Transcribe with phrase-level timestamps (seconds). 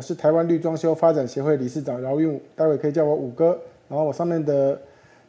[0.00, 3.48] 我是台湾绿装修发展协会理事长饶运武，待会可以叫我五哥。
[3.86, 4.80] 然后我上面的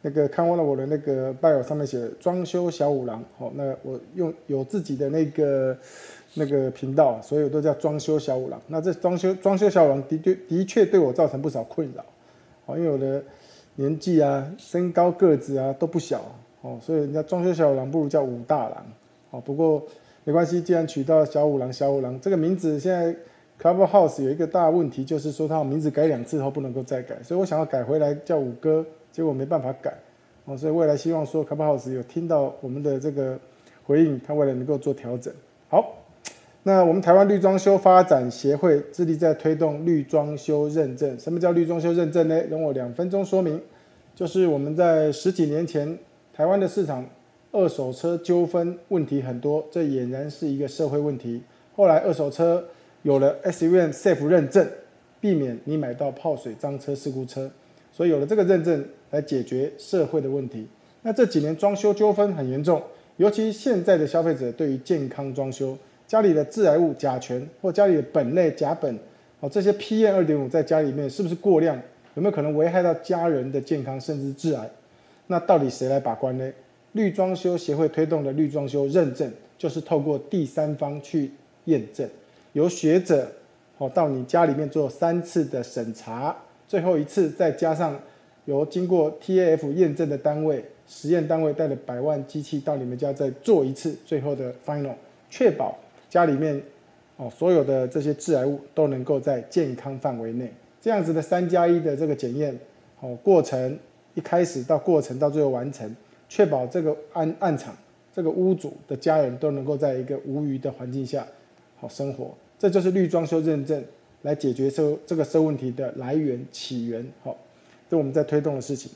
[0.01, 5.77] 那个看完了我的那个 bio 上面写装修小五郎，哦，那我用有自己的那个
[6.35, 8.61] 那个频道，所以我都叫装修小五郎。
[8.65, 12.05] 那这装修装修小五郎的确的确对我造成不少困扰，
[12.65, 13.21] 哦，因为我的
[13.75, 16.21] 年纪啊、身高个子啊都不小，
[16.61, 18.85] 哦，所以人家装修小五郎不如叫武大郎，
[19.31, 19.85] 哦，不过
[20.23, 23.13] 没关系，既然取到小五郎，小五郎这个名字现在。
[23.61, 29.93] Clubhouse 有一个大问题，就是说他名字改两次后不能够再改，所以我想要改回来叫五哥，结果没办法改，
[30.45, 33.37] 哦，所以未来希望说 Clubhouse 有听到我们的这个
[33.83, 35.31] 回应，他未来能够做调整。
[35.69, 35.95] 好，
[36.63, 41.19] 那我们台湾绿装修发展协会致力在推动绿装修认证。
[41.19, 42.41] 什么叫绿装修认证呢？
[42.49, 43.61] 容我两分钟说明，
[44.15, 45.95] 就是我们在十几年前，
[46.33, 47.05] 台湾的市场
[47.51, 51.43] 二手车纠纷问题很多，这俨然是一个社会问题。
[51.75, 52.63] 后来二手车
[53.03, 54.67] 有了 SUM Safe 认证，
[55.19, 57.49] 避免你买到泡水脏车事故车，
[57.91, 60.67] 所以有了这个认证来解决社会的问题。
[61.01, 62.81] 那这几年装修纠纷很严重，
[63.17, 65.75] 尤其现在的消费者对于健康装修，
[66.07, 68.95] 家里的致癌物甲醛或家里的苯类甲苯，
[69.39, 71.75] 哦这些 PM 二点五在家里面是不是过量，
[72.13, 74.69] 有没有可能危害到家人的健康甚至致癌？
[75.25, 76.51] 那到底谁来把关呢？
[76.91, 81.31] 绿装修协会推动的绿装修认证，就是透过第三方去
[81.65, 82.07] 验证。
[82.53, 83.31] 由学者
[83.77, 86.35] 哦到你家里面做三次的审查，
[86.67, 87.97] 最后一次再加上
[88.45, 94.93] 由经过 TAF 验证的单位实验单位带着百万机器到你们家再做一次最后的 final，
[95.29, 95.77] 确保
[96.09, 96.61] 家里面
[97.15, 100.51] 哦所有的这些致癌物都能够在健康范围内。
[100.81, 102.57] 这样子的三加一的这个检验
[102.99, 103.79] 哦过程
[104.13, 105.95] 一开始到过程到最后完成，
[106.27, 107.73] 确保这个暗暗场
[108.13, 111.25] 这个屋主的家人都能够在一个无虞的环境下。
[111.79, 113.83] 好生活，这就是绿装修认证
[114.21, 117.03] 来解决收这个收问题的来源起源。
[117.23, 117.35] 好，
[117.89, 118.91] 这我们在推动的事情。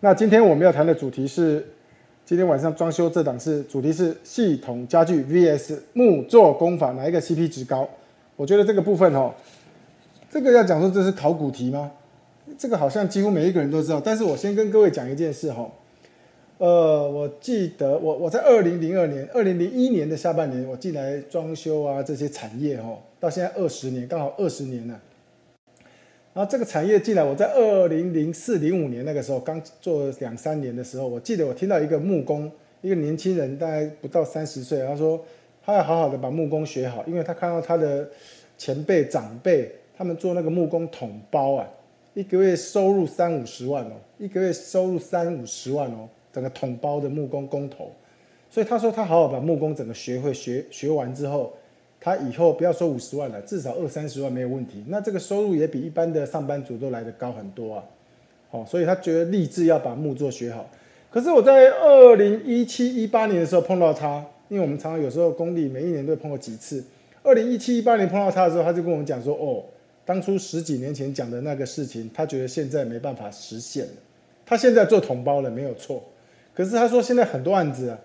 [0.00, 1.62] 那今天我们要谈的主题是，
[2.24, 7.86] 今天晚上装修这档是主题是系统家具 VS 木作工法，哪一个 CP 值高？
[8.34, 9.34] 我觉得这个部分哦，
[10.30, 11.92] 这个要讲说这是考古题吗？
[12.56, 14.00] 这个好像几乎每一个人都知道。
[14.00, 15.70] 但是我先跟各位讲一件事哈。
[16.58, 25.00] 呃，我记得我我在二零零二年、二零零一年的下半年，我进来装修啊这些产业哈，到现在二十年，刚好二十年了。
[26.32, 32.50] 然后这个产业进来，我在二零零四零五年那个时候刚做两三年的时候，我记得我听到一个木工，
[32.82, 35.20] 一个年轻人，大概不到三十岁，他说
[35.64, 38.08] 他要好好的把木工学好，因为他看到他的
[38.56, 41.68] 前辈长辈他们做那个木工桶包啊，
[42.14, 46.08] 一个月收入三五十万哦，一个月收入三五十万哦。
[46.34, 47.92] 整个桶包的木工工头，
[48.50, 51.54] 所以他说他好好把木工整个学会学学完之后，
[52.00, 54.84] 他以后不要说五十万了，至少二三十万没有问题。
[54.88, 57.84] 那这个收入也比一般的上班族都来得高很多啊。
[58.50, 60.68] 哦，所以他觉得立志要把木作学好。
[61.10, 66.84] 可是我在二零一七一八年的时候碰到他，因为我们常常有时候工地每一年都碰过几次。
[67.22, 69.64] 二零一七一八年碰到他的时候，他就跟我们讲说：“哦，
[70.04, 73.92] 当初十几年前讲的那个事情，他觉得现在没办法实现了。
[74.44, 76.02] 他现在做桶包了，没有错。”
[76.54, 77.98] 可是他说现在很多案子啊，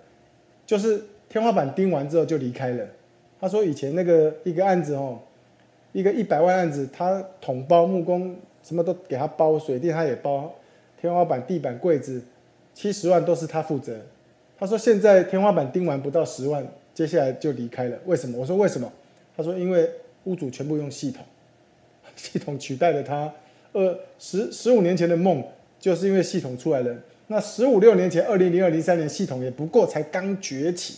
[0.66, 2.86] 就是天花板钉完之后就离开了。
[3.40, 5.20] 他说以前那个一个案子哦，
[5.94, 10.54] 一个一百万案子，他统包木工什么都给他包，水电他也包，
[11.00, 12.22] 天花板、地板、柜子
[12.74, 13.96] 七十万都是他负责。
[14.58, 17.98] 他说现在天花板钉完不到十万，接下来就离开了。
[18.06, 18.38] 为什么？
[18.38, 18.92] 我说为什么？
[19.38, 19.90] 他说因为
[20.26, 21.24] 屋主全部用系统，
[22.16, 23.32] 系统取代了他。
[23.72, 25.42] 呃，十十五年前的梦，
[25.80, 26.94] 就是因为系统出来了。
[27.32, 30.96] 那十五六年前，二零零二零三年系统也不过才刚崛起，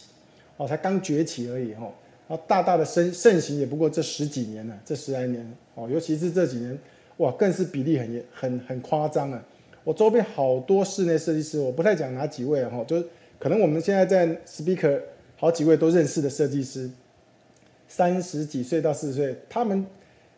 [0.56, 1.92] 哦，才刚崛起而已，哦，
[2.25, 6.80] 然后大大的盛盛行也不过这十几年了，这十来年，哦，尤其是这几年，
[7.18, 9.44] 哇，更是比例很很很夸张啊！
[9.84, 13.06] 我周边好多室内设计师，我不太讲哪几位哈，就是
[13.38, 15.02] 可能我们现在在 speaker
[15.36, 16.90] 好几位都认识的设计师，
[17.89, 19.86] 三十几岁到四十岁，他们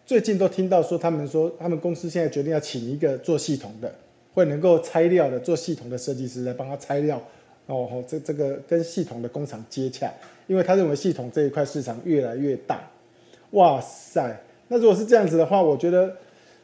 [0.08, 3.94] 最近都听到说，他们说他们公司现在决定要请一个做系统的。
[4.34, 7.22] 会能够拆料的做系统的设计师来帮他拆料，
[7.68, 10.12] 哦，这这个跟系统的工厂接洽，
[10.48, 12.90] 因为他认为系统这一块市场越来越大。
[13.52, 16.16] 哇塞，那如果是这样子的话，我觉得，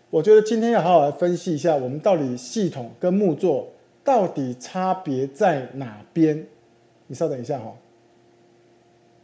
[0.10, 3.72] 我觉得今天要好好来分析一下，我们到底系统跟木作
[4.04, 6.48] 到底差别在哪边？
[7.06, 7.76] 你稍等一下哈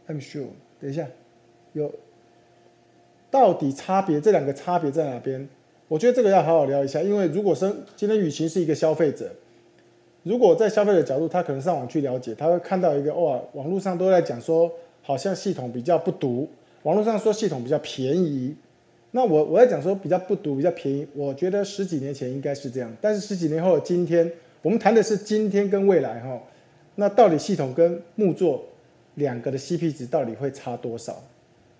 [0.08, 0.46] ，I'm sure，
[0.80, 1.08] 等一下，
[1.72, 1.92] 有，
[3.30, 5.48] 到底差别这两个差别在哪边？
[5.88, 9.30] 我觉得这个要好好聊一下，因为如果是今天雨晴是一个消费者，
[10.24, 14.70] 如果在消费者角度，他可能上网去了解，他会看到一个哇，网络上都在讲说，
[15.02, 16.48] 好像系统比较不毒，
[16.82, 18.54] 网络上说系统比较便宜，
[19.12, 24.28] 那我我在讲说比较不毒比较便宜，我觉得十几年前应该是这样，但是十几年后今天
[24.62, 26.42] 我们谈的是今天跟未来哈，
[26.96, 28.64] 那到底系统跟木座
[29.14, 31.22] 两个的 CP 值到底会差多少？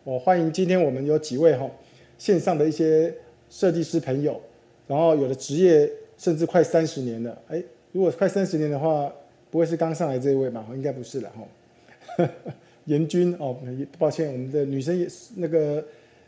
[0.05, 1.69] 我欢迎今天我们有几位哈
[2.17, 3.12] 线上的一些
[3.50, 4.40] 设计师朋友，
[4.87, 7.62] 然后有的职业甚至快三十年了，哎，
[7.93, 9.12] 如果快三十年的话，
[9.50, 10.66] 不会是刚上来这一位吧？
[10.75, 12.26] 应该不是了哈。
[12.87, 13.56] 严军哦，
[13.98, 15.84] 抱歉，我们的女生也是那个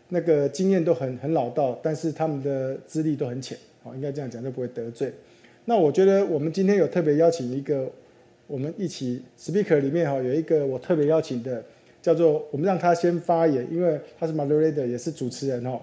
[0.09, 5.12] 那个经验都很很老道，但是他们的资历都很浅，哦，应该这样讲就不会得罪。
[5.64, 7.91] 那我觉得我们今天有特别邀请一个，
[8.47, 11.62] 我们一起 speaker 里面哈有一个我特别邀请的。
[12.00, 15.79] 叫做我们让他先发言，因为他是 moderator 也是主持人哦，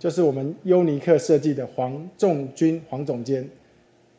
[0.00, 3.46] 就是我们优尼克设计的黄仲军黄总监，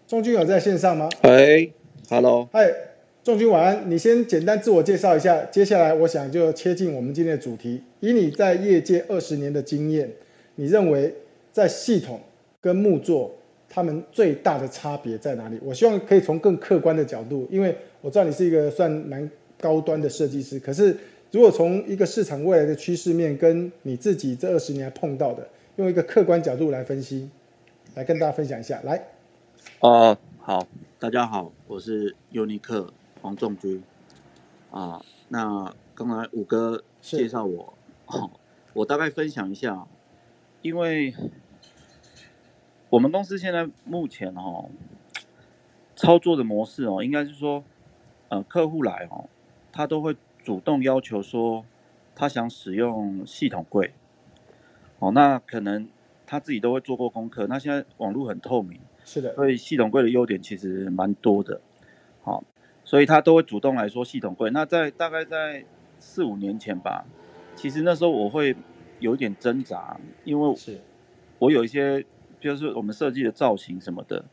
[0.08, 1.10] 仲军有在线上吗？
[1.24, 1.74] 喂
[2.08, 2.72] ，Hello，嗨，
[3.24, 7.82] 仲军晚安，你先简单自我介绍一下，接下来我想就切进我们今天的主题。
[8.00, 10.08] 以你在业界二十年的经验，
[10.54, 11.12] 你认为
[11.52, 12.20] 在系统
[12.62, 13.36] 跟木作
[13.68, 15.60] 他们最大的差别在哪里？
[15.64, 19.28] 我希望可以从更客观的角度，因为我知道你是一个算蛮
[19.60, 20.96] 高端的设计师，可是。
[21.34, 27.30] 如果从一个市场未来的趋势面，跟你自己这二十年碰到的，用一个客观角度来分析，
[27.96, 28.82] 来跟大家分享一下。
[28.82, 29.08] 来，
[29.80, 30.68] 哦，好，
[31.00, 33.82] 大家好，我是尤尼克黄仲军。
[34.70, 37.74] 啊，那刚才五哥介绍我，
[38.74, 39.88] 我大概分享一下，
[40.62, 41.14] 因为
[42.90, 44.70] 我们公司现在目前哦，
[45.96, 47.64] 操作的模式哦，应该是说，
[48.28, 49.30] 呃，客户来哦，
[49.72, 50.16] 他都会。
[50.44, 51.64] 主动要求说
[52.16, 53.94] 他想使用系统柜，
[55.02, 55.88] 哦，那可能
[56.26, 57.48] 他自己都会做过功课。
[57.48, 61.60] 那现在网络很透明，是的，所以系统柜的优点其实蛮多的，
[62.22, 62.44] 好，
[62.86, 64.52] 所以他都会主动来说系统柜。
[64.52, 65.66] 那在大概在
[65.98, 67.04] 四五年前吧，
[67.56, 68.56] 其实那时候我会
[69.00, 70.80] 有一点挣扎，因为是
[71.40, 72.06] 我有一些
[72.40, 74.24] 就是我们设计的造型什么的，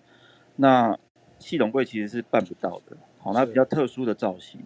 [0.57, 0.99] 那
[1.39, 4.61] 系统柜其实是办不到的，好，那比较特殊的造型。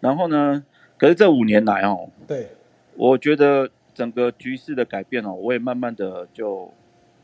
[0.00, 0.64] 然后呢？
[0.98, 2.50] 可是这五年来哦，对，
[2.94, 6.72] 我觉得整个局势的改变哦，我也慢慢的就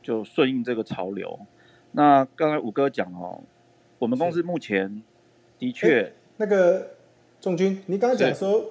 [0.02, 1.38] 就顺应这个潮流。
[1.92, 3.40] 那刚才五哥讲哦，
[3.98, 5.02] 我们公司目前
[5.58, 6.90] 的确那个
[7.40, 8.64] 仲军，你刚刚讲说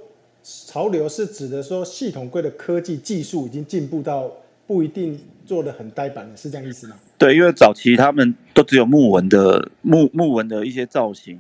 [0.44, 4.32] 潮流是指的说系统柜的科技技术已经进步到
[4.66, 6.98] 不一定做的很呆板了，是这样意思吗？
[7.18, 11.40] 对，因为早期他们都只有木纹的木木纹的一些造型，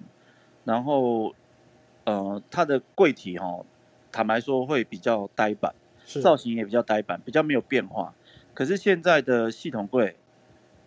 [0.63, 1.33] 然后。
[2.09, 3.65] 呃，它的柜体哦，
[4.13, 5.75] 坦白说会比较呆板，
[6.21, 8.13] 造型也比较呆板，比较没有变化。
[8.53, 10.15] 可是现在的系统柜，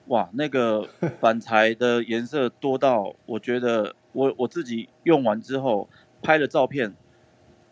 [0.07, 0.89] 哇，那个
[1.21, 5.89] 板材的颜色多到，我觉得我我自己用完之后
[6.23, 6.95] 拍了照片，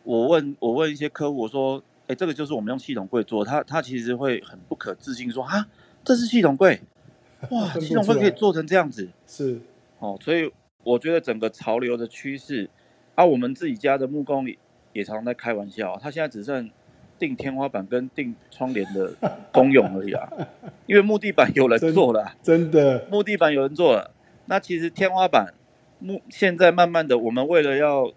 [0.04, 5.66] 我问我问一些客户，我说，哎，这个就是我们用系统柜做，他他其实会很不可置信，说啊，
[6.04, 6.80] 这是系统柜，
[7.50, 9.60] 哇，系统柜可以做成这样子，是，
[9.98, 10.52] 哦，所以
[10.84, 12.70] 我觉得整个潮流的趋势。
[13.14, 14.46] 啊，我们自己家的木工
[14.92, 16.70] 也常常在开玩笑，他现在只剩
[17.18, 19.12] 钉天花板跟钉窗帘的
[19.52, 20.28] 功用而已啊，
[20.86, 24.10] 因为木地板有人做了， 真的，木地板有人做了，
[24.46, 25.52] 那其实天花板
[25.98, 28.12] 木现在慢慢的，我们为了要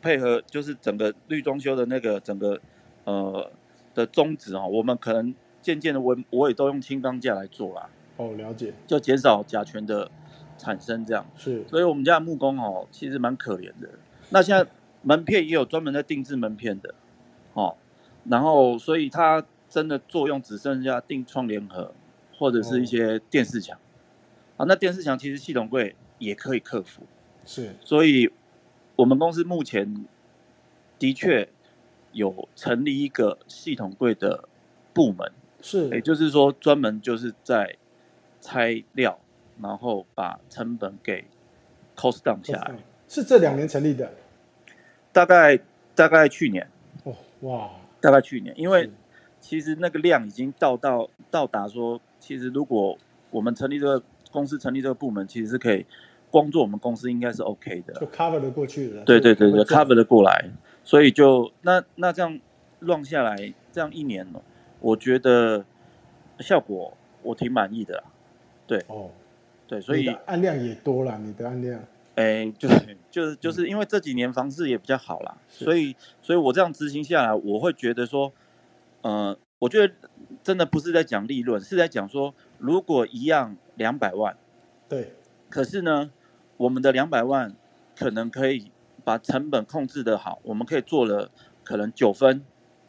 [0.00, 2.60] 配合，就是整个绿装修的那个整个
[3.04, 3.50] 呃
[3.94, 7.88] 的宗旨啊，我们可能渐渐的我我也都用轻钢架来做啦。
[8.16, 10.10] 哦，了解，就减少甲醛的
[10.56, 11.24] 产生，这样。
[11.36, 13.88] 是，所以我们家的木工哦，其实蛮可怜的。
[14.30, 14.68] 那现在
[15.02, 16.94] 门片也有专门在定制门片的，
[17.52, 17.76] 哦，
[18.30, 21.92] 然后所以它真的作用只剩下定窗联合
[22.38, 23.78] 或者是一些电视墙，
[24.56, 27.02] 啊，那电视墙其实系统柜也可以克服，
[27.44, 28.30] 是，所以
[28.96, 30.06] 我们公司目前
[30.98, 31.48] 的确
[32.12, 34.48] 有成立一个系统柜的
[34.92, 35.30] 部门，
[35.60, 37.76] 是，也就是说专门就是在
[38.40, 39.18] 拆料，
[39.60, 41.24] 然后把成本给
[41.96, 42.74] cost down 下来。
[43.08, 44.12] 是这两年成立的，
[45.12, 45.58] 大概
[45.94, 46.68] 大概去年，
[47.04, 47.70] 哦哇，
[48.00, 48.90] 大概去年，因为
[49.40, 52.96] 其实那个量已经到到到达说，其实如果
[53.30, 55.84] 我们成立这个公司成立这个部门，其实是可以
[56.30, 60.50] 光做我们公司应该是 OK 的，就 cover 的过去了，对对对对，cover 的过来，
[60.84, 62.38] 所以就那那这样
[62.80, 63.36] 乱下来，
[63.72, 64.42] 这样一年了，
[64.80, 65.64] 我觉得
[66.40, 68.04] 效果我挺满意的，
[68.66, 68.78] 对。
[68.88, 69.10] 哦，
[69.66, 71.80] 对，所以案量也多了，你的案量。
[72.18, 78.32] 哎，就是 就是就是因为这几年房市也比较好啦，所以所以我这样执行下来，我会觉得说，
[79.02, 79.94] 呃，我觉得
[80.42, 84.36] 真的不是在讲利润，是在讲说，如果一样两百万，
[84.88, 85.14] 对，
[85.48, 86.10] 可是呢，
[86.56, 87.54] 我们的两百万
[87.96, 88.72] 可能可以
[89.04, 91.30] 把成本控制的好，我们可以做了
[91.62, 92.44] 可能九分，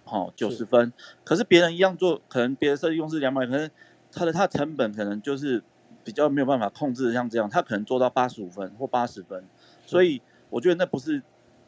[0.06, 0.92] 好九十分，
[1.24, 3.70] 可是别人一样做，可能别的设计公司两百，可能
[4.12, 5.62] 他的他的成本可能就是
[6.04, 9.44] 比较没有办法控制，像这样，他可能做到八十五分或八十分，
[9.86, 11.22] 所以我觉得那不是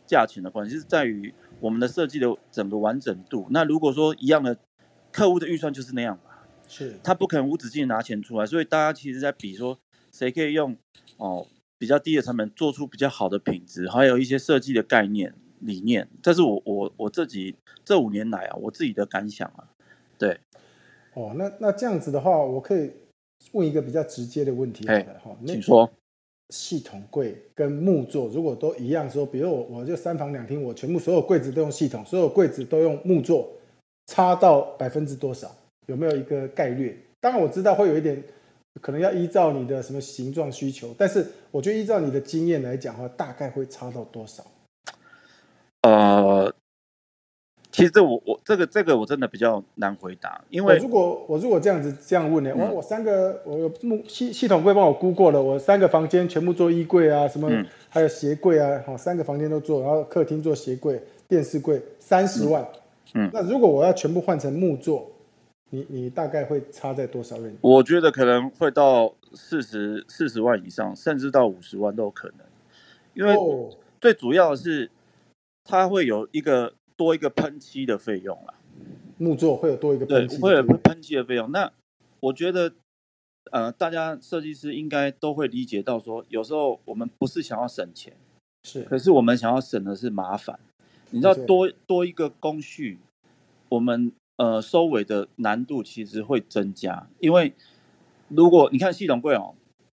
[0.06, 3.48] 价钱的关系，是在于我们的设计的整个完整度。
[3.50, 4.58] 那如果说一样的
[5.12, 9.78] 客户的预算就是那样吧，是他不可能无止境拿钱出来，所以大家其实在比说
[10.12, 10.76] 谁可以用
[11.18, 11.48] 哦
[11.78, 15.34] 比较低的成本做出比较好的品质，还有一些设计的概念。
[15.64, 19.70] 理念，这是我我我自己这五年来啊，我自己的感想啊，
[20.18, 20.40] 对，
[21.14, 22.92] 哦，那那这样子的话，我可以
[23.52, 25.90] 问一个比较直接的问题，好了哈，请说，
[26.50, 33.50] 系统柜跟木座如果都一样，说，比如我我就三房两厅，我全部所有柜子都用系统，所有柜子都用木座，
[34.08, 35.54] 差到百分之多少？
[35.88, 37.04] 有没有一个概率？
[37.20, 38.24] 当然我知道会有一点，
[38.80, 44.46] 可能要依照你的什么形状需求，但是我觉得依照你的经验来讲的话，大概会差到多少？
[45.82, 46.54] 呃，
[47.82, 57.50] 其实这我我这个这个我真的比较难回答，因为如果我如果这样子这样问呢，我我三个我木系系统会帮我估过了，我三个房间全部做衣柜啊，什么
[57.90, 62.64] 还有鞋柜啊，好三个房间都做，然后客厅做鞋柜、电视柜，三十万。
[63.16, 65.10] 嗯，那如果我要全部换成木做，
[65.72, 67.58] 你你大概会差在多少人？
[67.62, 72.46] 我觉得可能会到四十四十万以上，甚至到五十万都有可能，
[73.16, 73.36] 因为
[74.00, 74.92] 最主要的是。
[75.64, 78.54] 它会有一个多一个喷漆的费用啦，
[79.18, 81.52] 木作会有多一个对，会有喷漆的费用。
[81.52, 81.72] 那
[82.20, 82.76] 我觉得，
[83.52, 88.16] 呃，大家设计师应该都会理解到，说有时候我们不是想要省钱，
[88.66, 90.60] 是，可是我们想要省的是麻烦。
[91.10, 93.00] 你知道，多多一个工序，
[93.70, 97.08] 我们呃收尾的难度其实会增加。
[97.20, 97.56] 因为
[98.28, 99.56] 如果你看系统柜哦，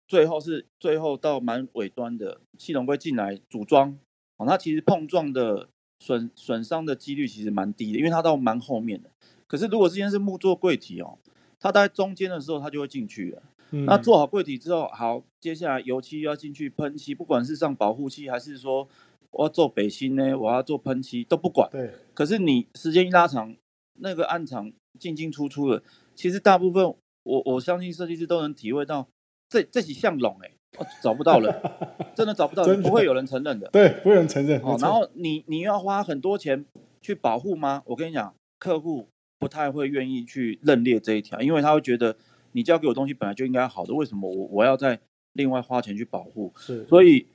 [0.08, 3.98] 最后是最后到蛮尾端的系统柜进来组装。
[4.44, 5.70] 它其实碰撞的
[6.02, 9.12] 损损伤的几率其实蛮低的，因为它到蛮后面的。
[9.46, 11.20] 可是如果之前是木做柜体哦，
[11.60, 13.44] 它在中间的时候它就会进去了。
[13.86, 18.90] 那做好柜体之后，好，接下来油漆要进去喷漆，不管是上保护漆还是说
[19.30, 21.70] 我要做北芯呢，我要做喷漆都不管。
[21.70, 21.92] 对。
[22.16, 23.56] 可是你时间一拉长，
[24.00, 25.84] 那个暗场进进出出的，
[26.16, 26.84] 其实大部分
[27.24, 29.08] 我我相信设计师都能体会到，
[29.48, 30.52] 这这几项拢哎。
[31.02, 31.52] 找不到了，
[32.16, 33.68] 真的找不到，不会有人承认的。
[33.70, 34.60] 对，不会有人承认。
[34.62, 36.66] 哦，然后你你要花很多钱
[37.02, 37.84] 去保护吗？
[37.86, 42.16] 我跟你讲，客户不太会愿意去认列这一条，因为他会觉得
[42.54, 45.00] 你交给我东西本来就应该好的，为什么我我要再
[45.34, 46.54] 另外花钱去保护？
[46.58, 47.28] 是，所以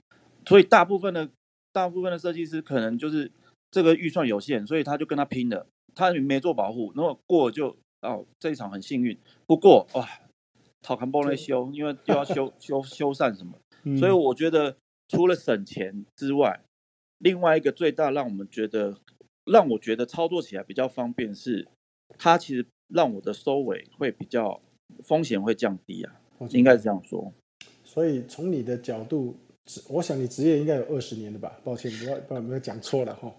[0.46, 1.28] 所以大部分的
[1.72, 3.30] 大部分的设计师可能就是
[3.70, 9.16] 这个预算有限，所以他就跟他拼了，他没做保护，然后过就哦这一场很幸运，
[9.46, 10.08] 不过哇。
[10.84, 13.58] 好看玻璃修，因为又要修修修缮什么，
[13.98, 14.76] 所以我觉得
[15.08, 16.60] 除了省钱之外，
[17.18, 18.98] 另外一个最大让我们觉得
[19.44, 21.66] 让我觉得操作起来比较方便是，
[22.18, 24.60] 它其实让我的收尾会比较
[25.02, 26.12] 风险会降低啊，
[26.50, 27.32] 应该是这样说。
[27.84, 29.36] 所以从你的角度，
[29.88, 31.58] 我想你职业应该有二十年了吧？
[31.64, 33.32] 抱歉，不要不要没有讲错了哈。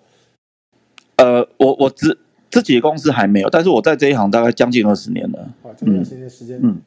[1.18, 2.18] 呃，我我自
[2.50, 5.54] 自己的公司还没有，但是我在这一行大概将近二十年了。
[5.64, 6.82] 好，这么长时间时间，嗯。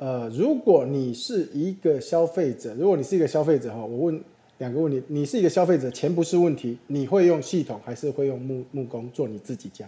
[0.00, 4.24] 呃，如果你是一个消费者，如果你是一个消费者哈，我问
[4.56, 9.86] 两个问题：你是一个消费者，钱不是问题，你会用系统还是会用木木工做你自己家？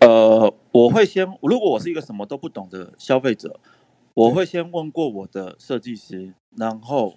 [0.00, 3.58] 呃，我会先，如果我是一个什么都不懂的消费者，
[4.12, 7.14] 我会先问过我的设计师，然后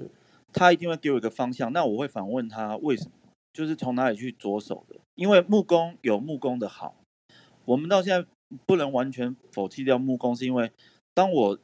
[0.53, 3.11] 他一定会给我一个方向，那我会反问他为什么，
[3.51, 4.95] 就是从哪里去着手的？
[5.15, 6.95] 因为木工有木工的好，
[7.65, 8.25] 我们到现在。
[8.65, 10.71] 不能完全否弃掉木工，是因为
[11.13, 11.59] 当我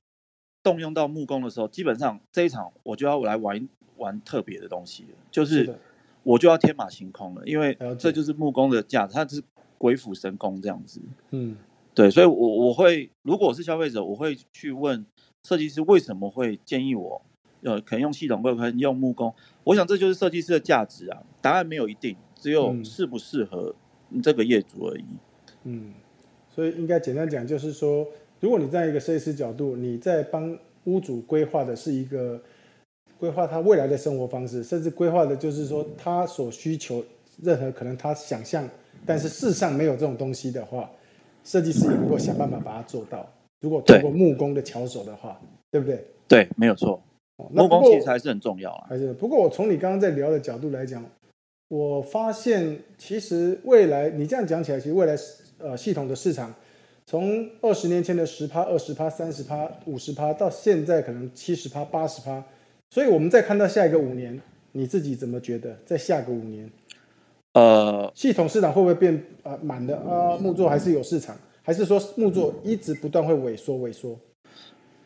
[0.64, 3.68] 动用到木工的时候，基本上这一场我就要来玩
[3.98, 5.78] 玩特别的东西了，就是
[6.24, 9.42] 我就要天马行空了，因为这就是木工的价值，它是
[9.78, 11.02] 鬼斧神工这样子。
[11.32, 11.56] 嗯，
[11.94, 15.06] 对，所以，我我会如果我是消费者，我会去问
[15.48, 17.22] 设计师为什么会建议我，
[17.62, 19.34] 呃，可能用系统，或可能用木工。
[19.64, 21.24] 我想这就是设计师的价值啊。
[21.42, 23.74] 答案没有一定，只有适不适合
[24.22, 25.06] 这个业主而已。
[25.64, 25.94] 嗯。
[26.58, 28.04] 所以应该简单讲，就是说，
[28.40, 32.42] 如果你在一个设计师角度，你在帮屋主规划的是一个
[33.20, 37.06] 规划他未来的生活方式，甚至规划的就是说他所需求
[37.44, 38.68] 任何可能他想象，
[39.06, 40.90] 但是事实上没有这种东西的话，
[41.44, 43.32] 设计师也能够想办法把它做到。
[43.62, 46.04] 如果通过木工的巧手的话，对不对？
[46.28, 47.00] 对，没有错。
[47.52, 48.88] 木工其实还是很重要啊。
[48.90, 51.06] 还是不过我从你刚刚在聊的角度来讲，
[51.68, 55.44] 我发现其实未来你这样讲起来，其实未来是。
[55.60, 56.54] 呃，系统的市场
[57.06, 62.44] 从二十年前的十趴、二十趴、三十趴、五十趴，到现在可能七十趴、八十趴，
[62.90, 64.40] 所以我们再看到下一个五年，
[64.74, 65.78] 你自己怎么觉得？
[65.86, 66.70] 在下个五年，
[67.54, 70.38] 呃，系统市场会不会变呃满的啊？
[70.38, 74.20] 木作还是有市场，还是说木作一直不断会萎缩萎缩？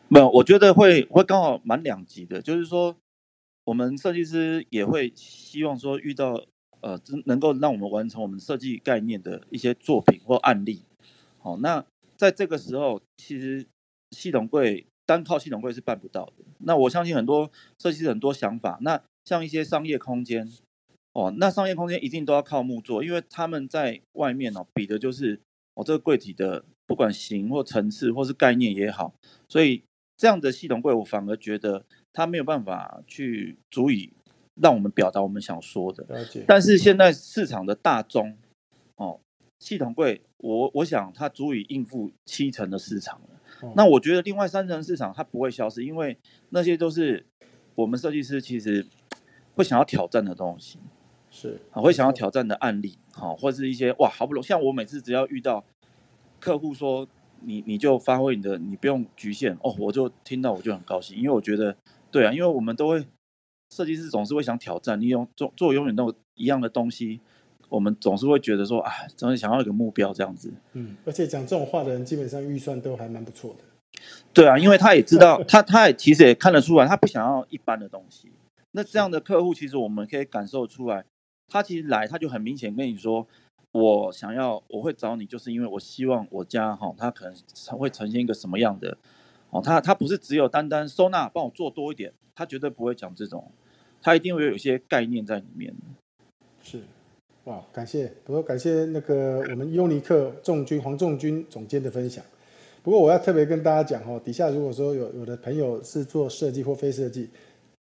[0.08, 2.94] 没有，我觉得会会刚好满两级的，就是说
[3.64, 6.44] 我们设计师也会希望说遇到
[6.82, 10.82] 呃能够让我们完成我们设计概念的一些作品或案例。
[11.38, 11.84] 好，那
[12.16, 13.66] 在这个时候，其实
[14.10, 16.44] 系统柜单靠系统柜是办不到的。
[16.58, 20.52] 那我相信很多设计师很多想法，那像一些商业空间。
[21.14, 25.38] 哦，那商业空间一定都要靠木做，因为他们在外面哦比的就是
[25.74, 29.12] 哦这个柜体的不管型或层次或是概念也好，
[29.46, 29.82] 所以
[30.16, 31.84] 这样的系统柜我反而觉得
[32.14, 34.14] 它没有办法去足以
[34.54, 36.04] 让我们表达我们想说的。
[36.08, 36.44] 了解。
[36.46, 38.36] 但是现在市场的大宗
[38.96, 39.20] 哦
[39.58, 43.72] 系统柜，我我想它足以应付七成的市场了。
[43.76, 46.18] 那我觉得另外三成市场它不会消失，因为
[46.50, 47.24] 那些都是
[47.76, 48.86] 我们设计师其实
[49.54, 50.78] 会想要挑战的东西。
[51.30, 55.64] 是啊，会想要挑战的案例，好，或是一些哇，好不容易，像我每次只要遇到
[56.38, 57.08] 客户说
[57.40, 61.74] 你你就发挥你的，你不用局限哦，我就听到我就很高兴，因为我觉得
[62.10, 63.02] 对啊，因为我们都会
[63.72, 67.20] 设计师总是会想挑战，你用做做永远都一样的东西，
[67.70, 70.52] 我们总是会觉得说啊，总是想要一个目标这样子。
[70.74, 73.64] 嗯，而且讲这种话的人，基本上预算都还蛮不错的。
[74.34, 78.30] 对啊，因为他也知道， 他他也其实也看得出来，他不想要一般的东西。
[78.72, 81.06] 那这样的客户，其实我们可以感受出来。
[81.48, 83.26] 他其实来，他就很明显跟你说，
[83.72, 87.34] 我想要，我会找你，就是因为我希望我家哈，他可能
[87.78, 88.96] 会呈现一个什么样的
[89.50, 93.52] 哦，他他不是只有单单收纳，帮我做多一点，他绝对不会讲这种，
[94.02, 95.72] 他一定会有一些概念在里面。
[96.62, 96.80] 是，
[97.44, 102.22] 哇，感谢，不过感谢那个我们优尼克仲军黄仲军总监的分享。
[102.82, 107.30] 不过我要特别跟大家讲哦，底下如果说有有的朋友是做设计或非设计。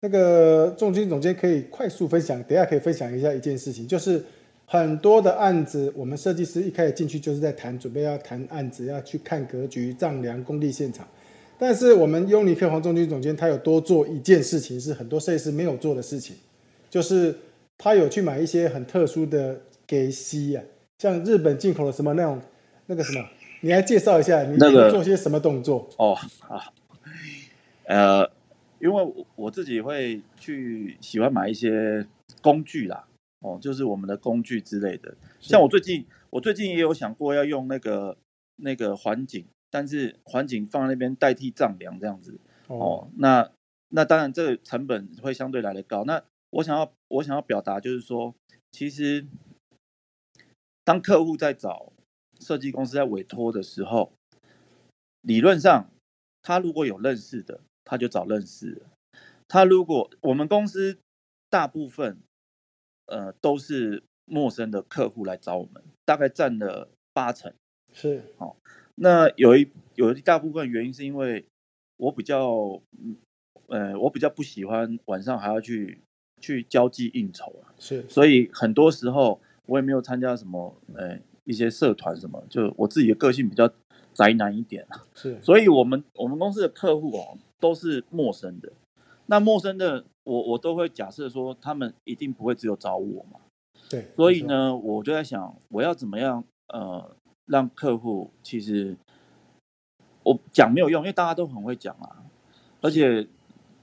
[0.02, 4.22] 那个仲军总监可以快速分享，等下可以分享一下一件事情，就是
[4.66, 11.08] 很多的案子，我们设计师一开始进去就是在谈，准备要谈案子，要去看格局、丈量、工地现场。
[11.62, 16.36] 但是我们优尼克黄仲军总监他有多做一件事情，是很多设计师没有做的事情，
[16.90, 17.36] 就是
[17.78, 20.64] 他有去买一些很特殊的给息啊，
[20.98, 22.42] 像日本进口的什么那种
[22.88, 23.24] 那个什么，
[23.62, 25.88] 你来介绍一下，你做些什么动作？
[25.98, 26.74] 哦，好，
[27.86, 28.28] 呃。
[28.80, 32.04] 因为我我自己会去喜欢买一些
[32.42, 33.06] 工具啦，
[33.42, 35.14] 哦，就是我们的工具之类的。
[35.40, 38.18] 像我最近，我最近也有想过要用那个
[38.56, 42.40] 那个环景，但是环景放在那边代替丈量这样子。
[42.68, 43.52] 哦，那
[43.90, 46.04] 那当然这个成本会相对来的高。
[46.04, 48.36] 那我想要我想要表达就是说，
[48.72, 49.26] 其实
[50.84, 51.92] 当客户在找
[52.40, 54.14] 设计公司在委托的时候，
[55.22, 55.90] 理论上
[56.44, 57.62] 他如果有认识的。
[57.84, 58.84] 他就找认识。
[59.50, 61.00] 他如果我们公司
[61.50, 62.20] 大部分
[63.08, 67.52] 呃都是陌生的客户来找我们，大概占了八成。
[67.92, 68.56] 是，好。
[68.96, 71.46] 那有一有一大部分原因是因为
[71.98, 72.82] 我比较
[73.68, 76.02] 呃我比较不喜欢晚上还要去
[76.40, 77.74] 去交际应酬啊。
[77.78, 83.72] 是，所以很多时候我也没有参加什么呃一些社团什么，就我自己的个性比较
[84.14, 85.06] 宅男一点啊。
[85.14, 87.38] 是，所以我们我们公司的客户哦。
[87.62, 88.74] 都是陌生的，
[89.28, 93.40] 那陌生的我我都会假设说他们一定不会只有找我嘛，
[93.88, 97.16] 对，所以呢，我就在想我要怎么样呃
[97.52, 98.96] 让客户其实
[100.24, 102.24] 我讲没有用，因为大家都很会讲啊，
[102.82, 103.28] 而且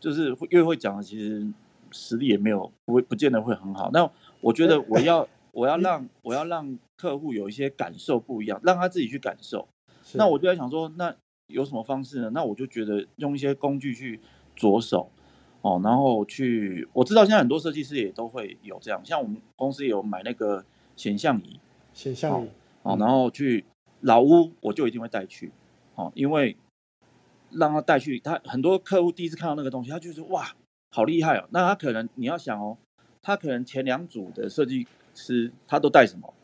[0.00, 1.46] 就是越会讲的其实
[1.92, 3.90] 实力也没有不会不见得会很好。
[3.92, 9.68] 那我觉得 我要我要让我要让客户有一些感受不一样，让他自己去感受。
[10.14, 11.14] 那我就在想说那。
[11.50, 12.28] 有什么方式呢？
[12.35, 14.20] 那我就觉得用一些工具去
[14.54, 15.11] 着手
[15.62, 20.62] 哦，然后去我知道现在很多设计师也都会有这样，像我们公司有买那个
[20.94, 21.59] 显像仪，
[21.94, 22.50] 显像仪
[22.83, 23.64] 哦，然后去
[24.01, 25.53] 老屋我就一定会带去
[25.95, 26.57] 哦，因为
[27.51, 30.55] 让他带去，他很多客户第一次看到那个东西，他就是哇，
[30.91, 31.49] 好厉害哦。
[31.51, 32.77] 那他可能你要想哦，
[33.23, 36.35] 他可能前两组的设计师他都带什么？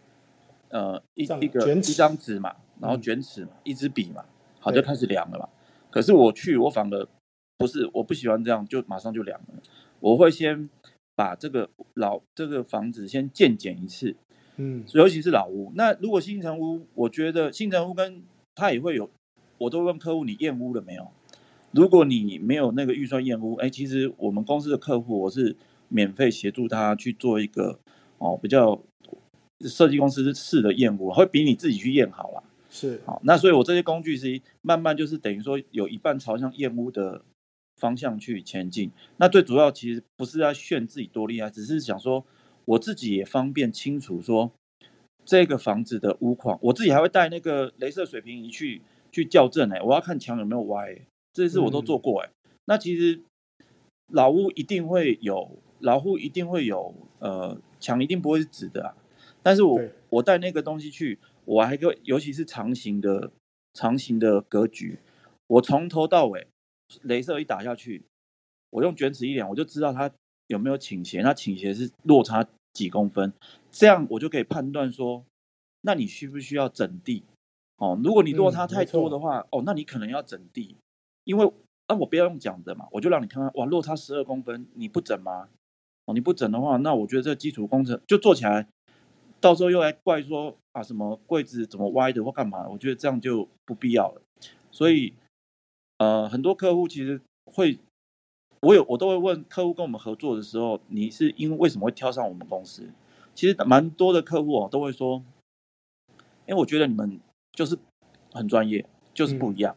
[0.70, 4.24] 呃，一一个一张纸嘛，然后卷尺嘛，一支笔嘛。
[4.58, 5.48] 好，就开始量了嘛。
[5.90, 7.06] 可是我去，我反而
[7.58, 9.62] 不是，我不喜欢这样，就马上就量了。
[10.00, 10.68] 我会先
[11.14, 14.16] 把这个老这个房子先鉴检一次，
[14.56, 15.72] 嗯，尤其是老屋。
[15.74, 18.22] 那如果新城屋，我觉得新城屋跟
[18.54, 19.10] 他也会有，
[19.58, 21.10] 我都问客户你验屋了没有？
[21.72, 25.56] 如果你没有那个预算验屋，哎，其实我们公司的客户我是
[25.88, 27.80] 免费协助他去做一个
[28.18, 28.80] 哦比较
[29.60, 32.44] 设计公司式的验屋，会比你自己去验好了。
[32.70, 37.22] 是好，那所以我这些工具是慢慢就是等于说有一半朝向验屋的
[37.76, 38.90] 方向去前进。
[39.16, 42.24] 那最主要其实不是要炫自己多厉害，只是想说
[42.64, 44.52] 我自己也方便清楚说
[45.24, 50.98] 这个房子的屋况，我自己还会带那个镭射水平仪去去校正哎，我要看墙有没有歪，
[51.32, 52.30] 这些我都做过哎。
[52.66, 53.20] 那其实
[54.08, 58.96] 老屋一定会有，老屋一定会有，呃，墙一定不会是直的啊。
[59.42, 63.30] 但是我我带那个东西去，我还可以，尤其是长形的
[63.74, 64.98] 长形的格局，
[65.46, 66.46] 我从头到尾，
[67.04, 68.04] 镭射一打下去，
[68.70, 70.10] 我用卷尺一量，我就知道它
[70.48, 73.32] 有没有倾斜，那倾斜是落差几公分，
[73.70, 75.24] 这样我就可以判断说，
[75.82, 77.22] 那你需不需要整地？
[77.76, 80.76] 哦，如果你落差太多的话，哦，那你可能要整地，
[81.24, 81.52] 因为
[81.88, 85.48] 那我不要用讲的嘛，我就让你看看，哇，落差十二公分，你不整吗？
[86.06, 88.68] 哦，你不整的话，那我觉得这基础工程就做起来。
[89.40, 92.66] 到时候又来怪说啊什么柜子怎么歪的或干嘛？
[92.68, 94.22] 我觉得这样就不必要了。
[94.70, 95.12] 所以，
[95.98, 97.20] 呃，很多客户其实
[97.52, 97.78] 会，
[98.64, 102.88] 我有我都会问客户跟我们合作的时候，你是因为为什么会挑上我们公司？
[103.34, 105.22] 其实蛮多的客户哦都会说，
[106.46, 107.20] 因为我觉得你们
[107.52, 107.78] 就是
[108.32, 109.76] 很专业，就是不一样。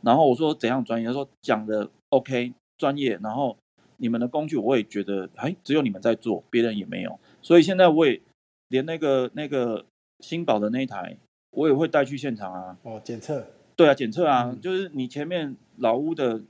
[0.00, 1.06] 然后我说怎样专业？
[1.06, 3.56] 他说讲的 OK 专业，然后
[3.98, 7.18] 你们的工具我也觉得哎，只有你们在做，别人也没有。
[7.40, 8.20] 所以现在我也。
[8.68, 9.84] 连那个那个
[10.20, 11.18] 新宝的那一台，
[11.50, 12.78] 我也会带去现场啊。
[12.84, 13.46] 哦，检测。
[13.76, 16.40] 对啊，检测啊，就是你前面老屋的，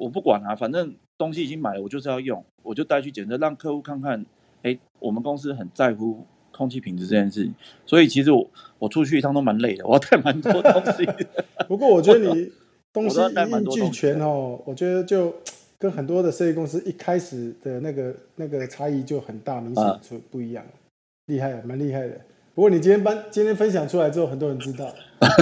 [0.00, 4.24] 我不管啊，反正东西已经买了，我就是要用，我就带去检测，让客户看看。
[4.62, 7.50] 哎，我们公司很在乎空气品质这件事，
[7.86, 11.06] 所以其实我我出去一趟都蛮累的，我要带蛮多东西。
[11.68, 12.50] 不过我觉得你
[12.92, 15.34] 东西一应俱全哦，我觉得就
[15.78, 20.64] 跟很多的设计公司一开始的那个那个差异就很大，明显出不一样。
[21.26, 22.20] 厉害，蛮厉害的。
[22.60, 24.86] 不过你今天班今天分享出来之后，很多人知道，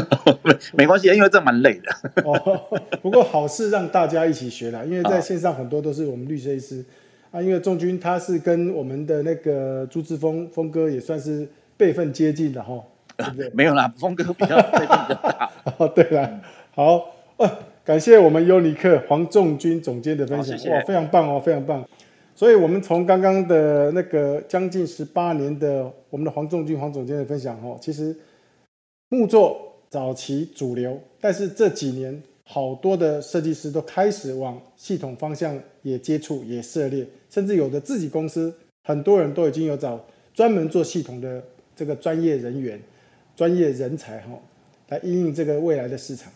[0.75, 2.23] 没关系，因为这蛮累的。
[2.23, 2.63] 哦，
[3.03, 6.85] 不过好事让大家一起学了，因为在线上很多都是我们绿设计师
[7.33, 7.43] 啊。
[7.43, 11.45] 因为仲军他是跟我们的那个朱志峰峰哥也算是
[11.77, 12.81] 辈分接近的哈，
[13.17, 13.51] 对不对？
[13.53, 15.51] 没有啦，峰哥比较辈分比较大。
[15.77, 17.05] 哦，对了，好，
[17.39, 17.51] 呃，
[17.85, 21.85] 感谢我们优尼克黄仲军总监的分享，哇，非常棒哦，非常棒。
[22.39, 28.17] 所以，我们从刚刚的那个将近十八年的我们的黄仲军黄总监的分享哦，其实
[29.09, 40.01] 木作早期主流，但是这几年好多的设计师都开始往系统方向也接触也涉猎，甚至有的自己公司很多人都已经有找
[40.33, 41.43] 专门做系统的
[41.75, 42.81] 这个专业人员、
[43.35, 44.39] 专业人才哈，
[44.91, 46.33] 来应应这个未来的市场。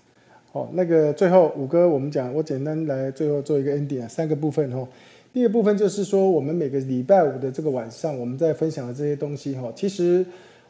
[0.51, 4.85] 好，那个最后五哥，我们讲，我简单来最后做一个 ending 啊，三个部分哈。
[5.33, 10.23] 第二部分就是说，我们每个礼拜五的这个晚上，我们在分享的这些东西哈，其实，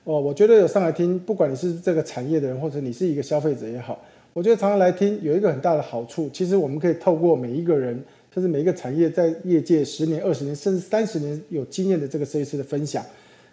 [0.05, 4.01] 哦，我觉得有上来听，不管你是这个产业的人，或者你是一个消费者也好，
[4.33, 8.01] 我觉得常常来听有一个很大的好处，其实我们可以透过每一个人，
[8.33, 13.05] 甚至每一个产业在业界十年、二十年，甚至三十年有经验的这个设计师的分享，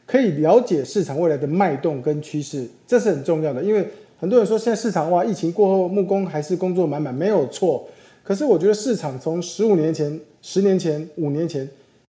[0.06, 3.64] 可以了解市场未来的脉动跟趋势，这是很重要的。
[3.64, 3.84] 因为
[4.20, 7.90] 很多人说现在市场哇，疫情过后木工还是工作满满，没有错。
[8.30, 10.20] 可是我觉得市场从十五年前。
[10.42, 11.68] 十年前、五年前，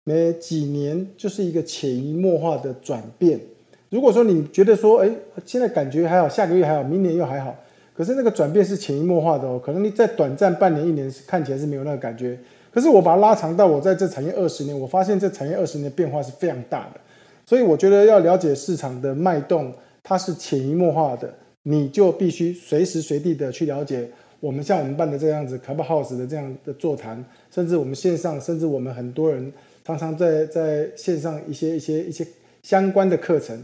[0.04, 3.40] 每几年就是一个潜移默化的转变。
[3.88, 5.10] 如果说你觉得说，哎，
[5.44, 7.52] 现在感觉还好，下个月还好，明年又还好，
[7.96, 9.58] 可是那个转变是潜移默化的哦。
[9.58, 12.38] 可能你在短暂半年、一年是看起来是没有那个感觉，
[12.72, 17.00] 可是我把它拉长到我在这产业二十年，我发现这产业二十年变化是非常大的。
[17.44, 19.72] 所以我觉得要了解市场的脉动，
[20.04, 24.08] 它是潜移默化的，你就必须随时随地的去了解。
[24.42, 29.52] 我们像我们办的这样子 Club House 的这样的座谈，甚至我们线上，甚至我们很多人
[29.84, 32.26] 常常在在线上一些一些一些
[32.64, 33.56] 相关的课程，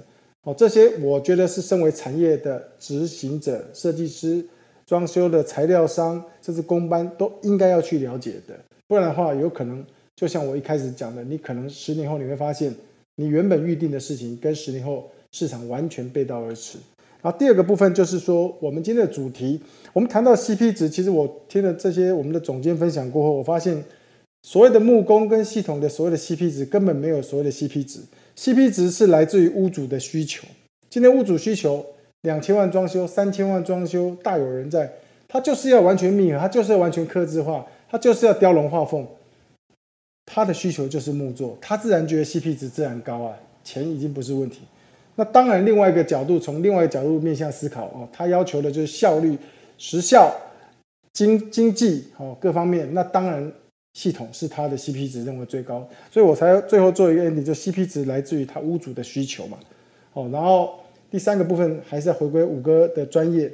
[0.44, 4.46] 哦，这些我觉得是身为产业的执行者、设计师、
[4.86, 12.72] 装修的材料商，甚至工班都应该要去了解的，不然的话，有可能就像我一开始讲的，你可能十年后你会发现，
[13.16, 16.78] 你原本预定的事情跟十年后市场完全背道而驰。
[17.20, 19.60] 然后第二个部分就是说，我们今天的主题，
[19.92, 23.82] 我们谈到 CP 值，其实我听了这些我们的总监分享过后，我发现
[24.42, 28.00] 所谓的木工跟系统的所谓的 CP 值根本没有所谓的 CP 值
[28.36, 30.46] ，CP 值是来自于屋主的需求。
[30.88, 31.84] 今天屋主需求
[32.22, 34.90] 两千万装修、三千万装修大有人在，
[35.26, 39.04] 他就是要完全密合，他就是要完全刻字化，他就是要雕龙画凤，
[40.24, 44.60] 他的需求就是木作，他自然觉得 CP 值自然高啊，钱已经不是问题。
[45.18, 49.36] 那当然，另外一个角度，从另外一个角度面向思考哦，他要求的就是效率、
[49.76, 50.32] 时效、
[51.12, 52.94] 经经济哦各方面。
[52.94, 53.52] 那当然，
[53.94, 59.58] 系统是他的 CP 值认为最高，所以我才最后做一个 ending，就 CP 值来自于他屋主的需求嘛。
[60.12, 60.78] 哦，然后
[61.10, 63.50] 第三个部分还是要回归五哥的专业。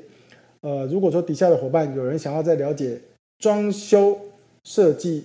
[0.61, 3.01] 呃，如果说底下的伙伴有人想要再了解
[3.39, 4.19] 装修
[4.65, 5.25] 设计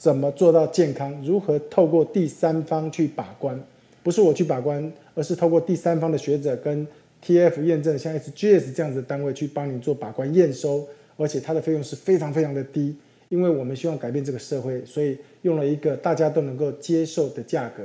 [0.00, 3.62] 怎么做到健康，如何透过第三方去把关。
[4.06, 6.86] 不是我去把关，而是透过第三方的学者跟
[7.24, 12.94] TF 验证，像 SGS 这样子的单位去帮你做把关验收，而且它的费用是非常非常的低，
[13.30, 17.82] 因为我们希望改变这个社会，所以用了一个大家都能够接受的价格，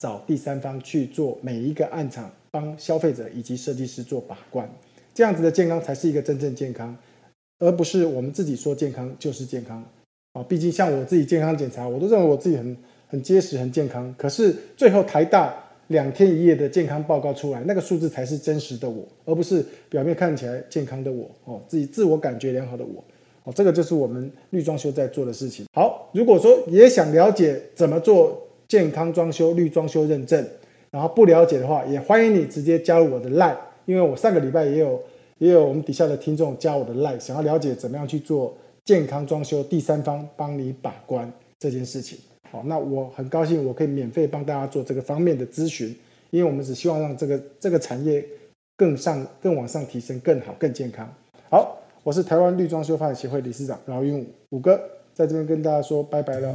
[0.00, 4.68] 找第三方去做每一个暗场，帮消费者以及设计师做把关，
[5.14, 6.96] 这样子的健康才是一个真正健康，
[7.60, 9.80] 而不是我们自己说健康就是健康
[10.32, 10.42] 啊！
[10.42, 12.76] 毕竟像我自己健康检查，我都认为我自己很
[13.12, 15.54] 很结实、很健康，可是最后台大。
[15.88, 23.04] 两天一夜的健康报告出来，那个数字才是真实的我，而不是表面看起来健康的我哦，自己自我感觉良好的我
[23.44, 25.66] 哦，这个就是我们绿装修在做的事情。
[25.74, 30.42] 好，如果说也想了解怎么做健康装修绿装修认证，
[30.90, 34.98] 然后不了解的话，也欢迎你直接加入我的 line，因为我上个礼拜也有
[35.36, 42.18] 也有我们底下的听众加我的 line，想要了解怎么样去做健康装修第三方帮你把关这件事情。
[42.52, 45.88] 好，那我很高兴，我可以免费帮大家做这个方面的咨询，
[46.28, 48.22] 因为我们只希望让这个这个产业
[48.76, 51.10] 更上、更往上提升、更好、更健康。
[51.48, 54.78] 好，我是台湾绿装修发展协会理事长然后用五哥，
[55.14, 56.54] 在这边跟大家说拜拜了。